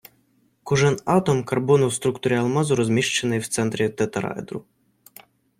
[0.63, 4.65] Кожен атом карбону в структурі алмазу розміщений в центрі тетраедру